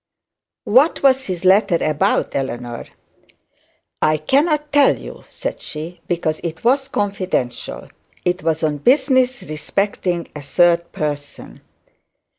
'What 0.63 1.03
was 1.03 1.27
the 1.27 1.35
letter 1.47 1.77
about, 1.79 2.33
Eleanor?' 2.33 2.87
'I 4.01 4.17
cannot 4.17 4.71
tell 4.73 4.97
you,' 4.97 5.25
said 5.29 5.61
she, 5.61 6.01
'because 6.07 6.39
it 6.43 6.63
was 6.63 6.87
confidential. 6.87 7.87
It 8.25 8.41
was 8.41 8.63
on 8.63 8.79
business 8.79 9.43
respecting 9.43 10.27
a 10.35 10.41
third 10.41 10.91
person.' 10.91 11.61